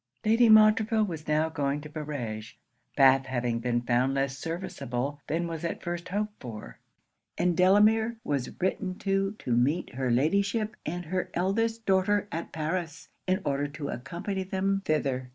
Lady 0.25 0.49
Montreville 0.49 1.03
was 1.03 1.27
now 1.27 1.47
going 1.49 1.79
to 1.81 1.87
Barege, 1.87 2.57
Bath 2.97 3.27
having 3.27 3.59
been 3.59 3.81
found 3.83 4.15
less 4.15 4.35
serviceable 4.35 5.21
than 5.27 5.45
was 5.47 5.63
at 5.63 5.83
first 5.83 6.09
hoped 6.09 6.33
for; 6.39 6.79
and 7.37 7.55
Delamere 7.55 8.17
was 8.23 8.59
written 8.59 8.97
to 8.97 9.35
to 9.37 9.51
meet 9.55 9.93
her 9.93 10.09
Ladyship 10.09 10.75
and 10.87 11.05
her 11.05 11.29
eldest 11.35 11.85
daughter 11.85 12.27
at 12.31 12.51
Paris, 12.51 13.09
in 13.27 13.43
order 13.45 13.67
to 13.67 13.89
accompany 13.89 14.41
them 14.41 14.81
thither. 14.85 15.29